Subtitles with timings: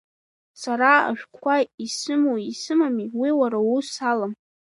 [0.61, 1.55] Сара ашәҟәқәа
[1.85, 4.33] исымоуи исымами, уи уара уус алам!